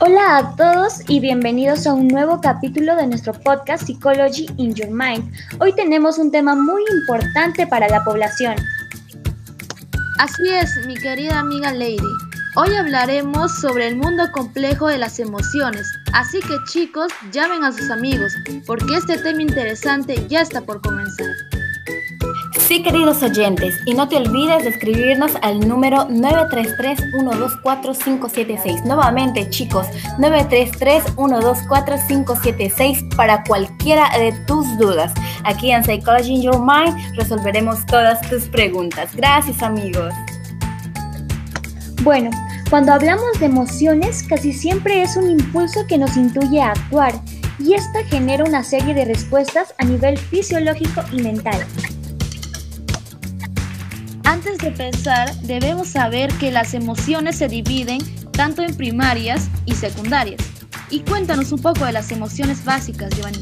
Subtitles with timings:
[0.00, 4.90] Hola a todos y bienvenidos a un nuevo capítulo de nuestro podcast Psychology in Your
[4.90, 5.32] Mind.
[5.58, 8.56] Hoy tenemos un tema muy importante para la población.
[10.18, 11.98] Así es, mi querida amiga Lady.
[12.56, 17.90] Hoy hablaremos sobre el mundo complejo de las emociones, así que chicos, llamen a sus
[17.90, 18.34] amigos,
[18.66, 21.26] porque este tema interesante ya está por comenzar.
[22.66, 28.82] Sí, queridos oyentes, y no te olvides de escribirnos al número 933-124-576.
[28.82, 29.86] Nuevamente, chicos,
[30.18, 35.12] 933-124-576 para cualquiera de tus dudas.
[35.44, 39.14] Aquí en Psychology in Your Mind resolveremos todas tus preguntas.
[39.14, 40.12] Gracias, amigos.
[42.02, 42.30] Bueno,
[42.68, 47.14] cuando hablamos de emociones, casi siempre es un impulso que nos intuye a actuar,
[47.60, 51.64] y esta genera una serie de respuestas a nivel fisiológico y mental.
[54.26, 58.00] Antes de pensar, debemos saber que las emociones se dividen
[58.32, 60.42] tanto en primarias y secundarias.
[60.90, 63.38] Y cuéntanos un poco de las emociones básicas, Giovanni.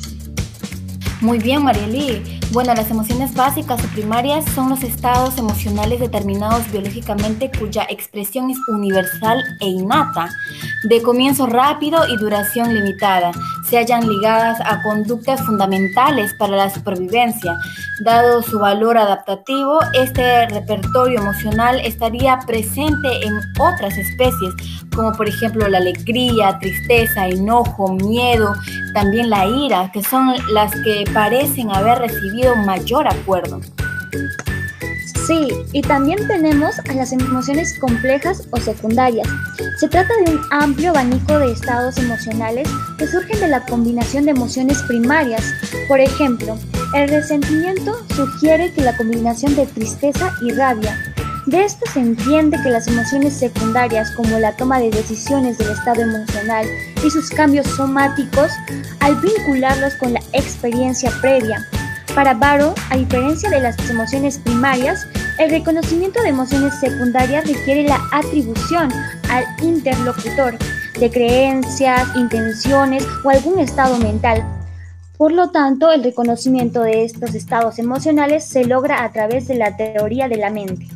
[1.22, 2.22] Muy bien, Marieli.
[2.52, 8.58] Bueno, las emociones básicas o primarias son los estados emocionales determinados biológicamente cuya expresión es
[8.68, 10.28] universal e innata,
[10.86, 13.32] de comienzo rápido y duración limitada.
[13.68, 17.56] Se hallan ligadas a conductas fundamentales para la supervivencia.
[18.04, 24.54] Dado su valor adaptativo, este repertorio emocional estaría presente en otras especies,
[24.94, 28.54] como por ejemplo la alegría, tristeza, enojo, miedo,
[28.92, 33.60] también la ira, que son las que parecen haber recibido mayor acuerdo.
[35.26, 39.26] Sí, y también tenemos a las emociones complejas o secundarias.
[39.78, 44.32] Se trata de un amplio abanico de estados emocionales que surgen de la combinación de
[44.32, 45.42] emociones primarias.
[45.88, 46.58] Por ejemplo,
[46.94, 50.94] el resentimiento sugiere que la combinación de tristeza y rabia.
[51.46, 56.02] De esto se entiende que las emociones secundarias como la toma de decisiones del estado
[56.02, 56.66] emocional
[57.02, 58.50] y sus cambios somáticos,
[59.00, 61.66] al vincularlos con la experiencia previa,
[62.14, 65.06] para Barrow, a diferencia de las emociones primarias,
[65.38, 68.92] el reconocimiento de emociones secundarias requiere la atribución
[69.30, 70.56] al interlocutor
[70.98, 74.44] de creencias, intenciones o algún estado mental.
[75.16, 79.76] Por lo tanto, el reconocimiento de estos estados emocionales se logra a través de la
[79.76, 80.88] teoría de la mente.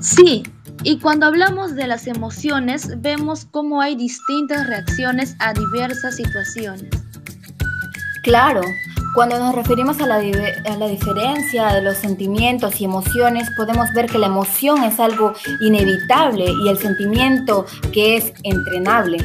[0.00, 0.42] Sí,
[0.82, 6.90] y cuando hablamos de las emociones, vemos cómo hay distintas reacciones a diversas situaciones.
[8.22, 8.62] Claro,
[9.14, 10.18] cuando nos referimos a la,
[10.88, 16.68] diferencia de los sentimientos y emociones, podemos ver que la emoción es algo inevitable y
[16.68, 19.18] el sentimiento que es entrenable.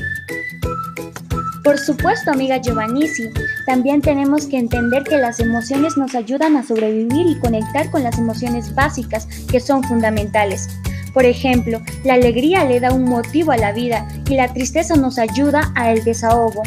[1.64, 3.30] Por supuesto, amiga Giovannici,
[3.66, 8.18] también tenemos que entender que las emociones nos ayudan a sobrevivir y conectar con las
[8.18, 10.68] emociones básicas que son fundamentales.
[11.14, 15.18] Por ejemplo, la alegría le da un motivo a la vida y la tristeza nos
[15.18, 16.62] ayuda a el desahogo.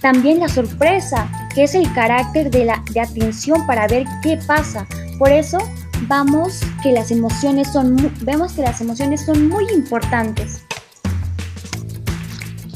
[0.00, 4.86] También la sorpresa, que es el carácter de la de atención para ver qué pasa.
[5.18, 5.58] Por eso
[6.02, 10.62] vamos que las emociones son vemos que las emociones son muy importantes.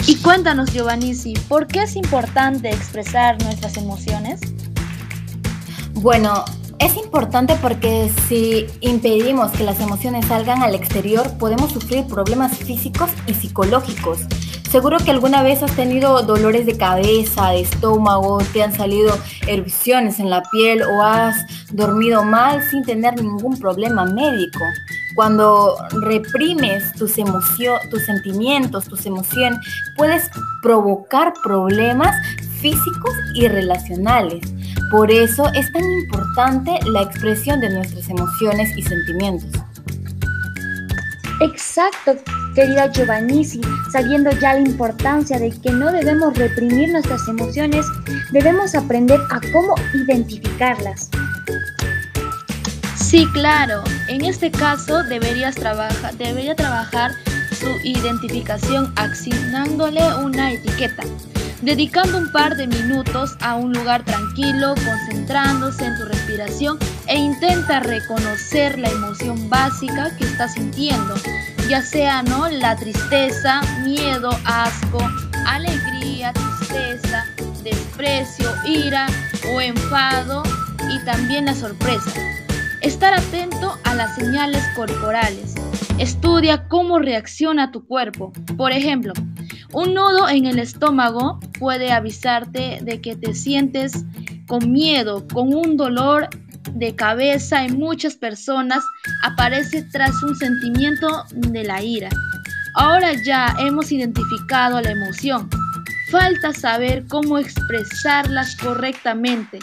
[0.08, 1.14] Y cuéntanos, Giovanni,
[1.48, 4.40] ¿por qué es importante expresar nuestras emociones?
[5.92, 6.44] Bueno,
[6.80, 13.10] es importante porque si impedimos que las emociones salgan al exterior, podemos sufrir problemas físicos
[13.28, 14.22] y psicológicos.
[14.72, 19.14] Seguro que alguna vez has tenido dolores de cabeza, de estómago, te han salido
[19.46, 21.36] erupciones en la piel o has
[21.72, 24.60] dormido mal sin tener ningún problema médico.
[25.14, 27.16] Cuando reprimes tus
[27.90, 29.58] tus sentimientos, tus emociones,
[29.94, 30.30] puedes
[30.62, 32.16] provocar problemas
[32.62, 34.40] físicos y relacionales.
[34.90, 39.50] Por eso es tan importante la expresión de nuestras emociones y sentimientos.
[41.42, 42.14] Exacto,
[42.54, 47.86] querida Giovannici, sabiendo ya la importancia de que no debemos reprimir nuestras emociones,
[48.32, 51.10] debemos aprender a cómo identificarlas.
[52.96, 53.82] Sí, claro.
[54.08, 56.14] En este caso deberías trabajar,
[56.56, 57.12] trabajar
[57.52, 61.02] su identificación asignándole una etiqueta,
[61.60, 66.78] dedicando un par de minutos a un lugar tranquilo, concentrándose en tu respiración
[67.12, 71.14] e intenta reconocer la emoción básica que estás sintiendo
[71.72, 72.50] ya sea ¿no?
[72.50, 74.98] la tristeza, miedo, asco,
[75.46, 77.24] alegría, tristeza,
[77.62, 79.06] desprecio, ira
[79.54, 80.42] o enfado
[80.90, 82.12] y también la sorpresa.
[82.82, 85.54] Estar atento a las señales corporales.
[85.98, 88.32] Estudia cómo reacciona tu cuerpo.
[88.58, 89.14] Por ejemplo,
[89.72, 94.04] un nudo en el estómago puede avisarte de que te sientes
[94.46, 96.28] con miedo, con un dolor
[96.72, 98.82] de cabeza en muchas personas
[99.24, 102.08] aparece tras un sentimiento de la ira.
[102.74, 105.48] Ahora ya hemos identificado la emoción.
[106.10, 109.58] Falta saber cómo expresarlas correctamente,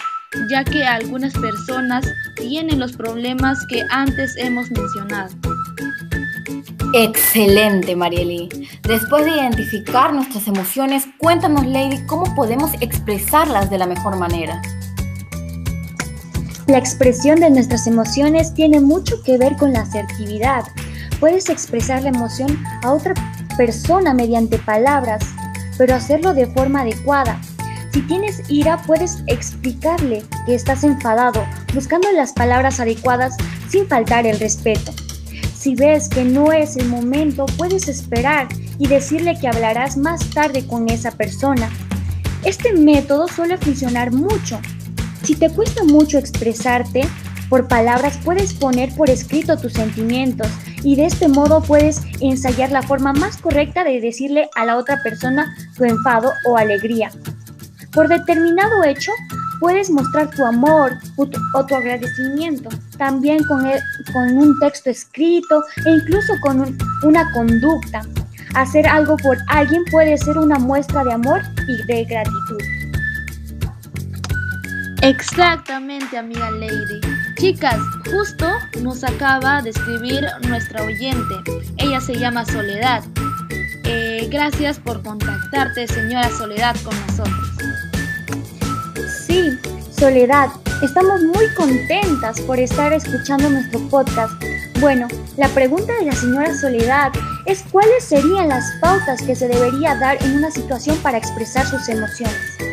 [0.49, 2.05] ya que algunas personas
[2.35, 5.29] tienen los problemas que antes hemos mencionado.
[6.93, 8.49] Excelente, Marieli.
[8.81, 14.59] Después de identificar nuestras emociones, cuéntanos, Lady, cómo podemos expresarlas de la mejor manera.
[16.69, 20.65] La expresión de nuestras emociones tiene mucho que ver con la asertividad.
[21.19, 23.15] Puedes expresar la emoción a otra
[23.57, 25.25] persona mediante palabras,
[25.79, 27.41] pero hacerlo de forma adecuada.
[27.91, 31.43] Si tienes ira, puedes explicarle que estás enfadado,
[31.73, 33.35] buscando las palabras adecuadas
[33.67, 34.91] sin faltar el respeto.
[35.57, 40.67] Si ves que no es el momento, puedes esperar y decirle que hablarás más tarde
[40.67, 41.67] con esa persona.
[42.43, 44.61] Este método suele funcionar mucho.
[45.29, 47.07] Si te cuesta mucho expresarte,
[47.49, 50.47] por palabras puedes poner por escrito tus sentimientos
[50.81, 55.03] y de este modo puedes ensayar la forma más correcta de decirle a la otra
[55.03, 57.11] persona tu enfado o alegría.
[57.93, 59.11] Por determinado hecho,
[59.59, 63.61] Puedes mostrar tu amor o tu, agradecimiento también con,
[64.13, 68.03] con, un texto escrito e incluso con una conducta.
[68.55, 72.78] Hacer algo por alguien puede ser una muestra de amor y de gratitud.
[75.01, 76.99] Exactamente, amiga Lady.
[77.37, 77.77] Chicas,
[78.11, 78.45] justo
[78.81, 81.35] nos acaba de escribir nuestra oyente.
[81.77, 83.03] Ella se llama Soledad.
[83.85, 87.47] Eh, gracias por contactarte, señora Soledad, con nosotros.
[89.25, 89.57] Sí,
[89.97, 90.49] Soledad,
[90.83, 94.33] estamos muy contentas por estar escuchando nuestro podcast.
[94.81, 95.07] Bueno,
[95.37, 97.13] la pregunta de la señora Soledad
[97.45, 101.87] es cuáles serían las pautas que se debería dar en una situación para expresar sus
[101.87, 102.68] emociones.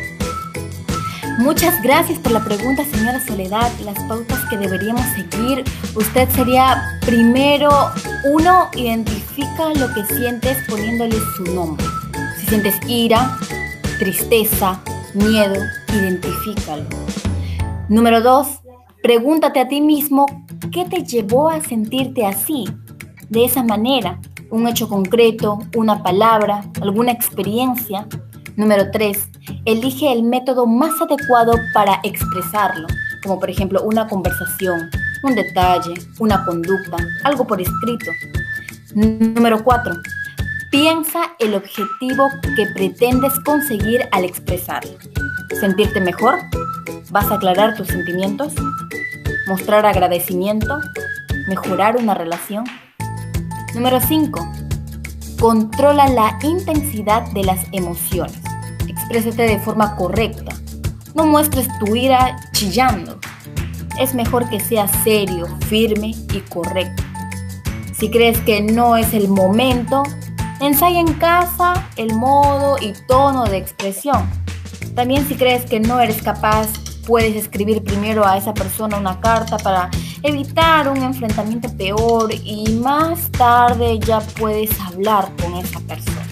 [1.38, 3.71] Muchas gracias por la pregunta, señora Soledad.
[3.85, 7.69] Las pautas que deberíamos seguir, usted sería primero,
[8.33, 11.85] uno, identifica lo que sientes poniéndole su nombre.
[12.38, 13.37] Si sientes ira,
[13.99, 14.81] tristeza,
[15.12, 15.56] miedo,
[15.93, 16.87] identifícalo.
[17.91, 18.62] Número dos,
[19.03, 20.25] pregúntate a ti mismo
[20.73, 22.65] qué te llevó a sentirte así,
[23.29, 24.21] de esa manera.
[24.50, 28.06] Un hecho concreto, una palabra, alguna experiencia.
[28.56, 29.29] Número tres,
[29.64, 32.87] elige el método más adecuado para expresarlo,
[33.23, 34.91] como por ejemplo una conversación,
[35.23, 38.11] un detalle, una conducta, algo por escrito.
[38.94, 39.94] Número cuatro,
[40.70, 44.97] piensa el objetivo que pretendes conseguir al expresarlo
[45.55, 46.38] sentirte mejor,
[47.11, 48.53] vas a aclarar tus sentimientos,
[49.47, 50.81] mostrar agradecimiento,
[51.49, 52.64] mejorar una relación.
[53.75, 54.53] Número 5.
[55.41, 58.45] Controla la intensidad de las emociones.
[59.08, 60.55] Exprésate de forma correcta.
[61.14, 63.19] No muestres tu ira chillando.
[63.99, 67.03] Es mejor que seas serio, firme y correcto.
[67.99, 70.03] Si crees que no es el momento,
[70.61, 74.29] ensaya en casa el modo y tono de expresión
[74.97, 76.69] también si crees que no eres capaz,
[77.06, 79.91] puedes escribir primero a esa persona una carta para
[80.23, 86.26] evitar un enfrentamiento peor y más tarde ya puedes hablar con esa persona.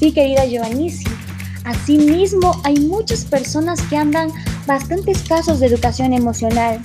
[0.00, 1.11] Sí, querida Giovannici.
[1.64, 4.30] Asimismo, hay muchas personas que andan
[4.66, 6.80] bastante escasos de educación emocional,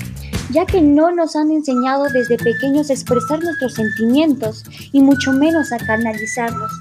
[0.51, 5.71] ya que no nos han enseñado desde pequeños a expresar nuestros sentimientos y mucho menos
[5.71, 6.71] a canalizarlos.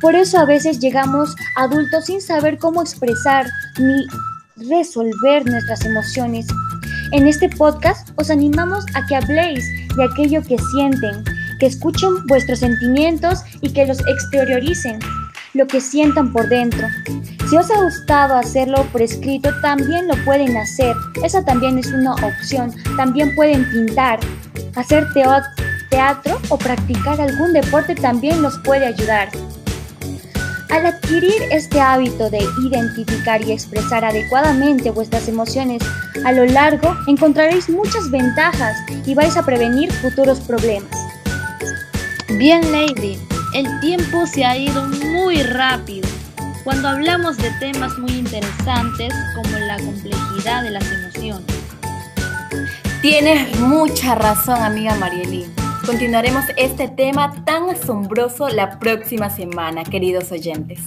[0.00, 3.46] Por eso a veces llegamos adultos sin saber cómo expresar
[3.78, 4.06] ni
[4.68, 6.46] resolver nuestras emociones.
[7.12, 9.64] En este podcast os animamos a que habléis
[9.96, 11.24] de aquello que sienten,
[11.58, 15.00] que escuchen vuestros sentimientos y que los exterioricen,
[15.54, 16.86] lo que sientan por dentro.
[17.48, 20.94] Si os ha gustado hacerlo por escrito, también lo pueden hacer.
[21.24, 22.74] Esa también es una opción.
[22.96, 24.20] También pueden pintar,
[24.74, 25.06] hacer
[25.90, 29.28] teatro o practicar algún deporte también los puede ayudar.
[30.70, 35.82] Al adquirir este hábito de identificar y expresar adecuadamente vuestras emociones
[36.26, 38.76] a lo largo, encontraréis muchas ventajas
[39.06, 40.90] y vais a prevenir futuros problemas.
[42.36, 43.18] Bien, Lady,
[43.54, 46.08] el tiempo se ha ido muy rápido.
[46.64, 51.46] Cuando hablamos de temas muy interesantes como la complejidad de las emociones.
[53.00, 55.52] Tienes mucha razón, amiga Marielín.
[55.86, 60.80] Continuaremos este tema tan asombroso la próxima semana, queridos oyentes.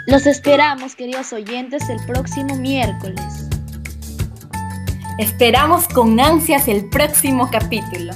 [0.07, 3.44] Los esperamos, queridos oyentes, el próximo miércoles.
[5.17, 8.13] Esperamos con ansias el próximo capítulo.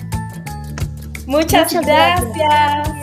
[1.26, 2.99] Muchas, gracias.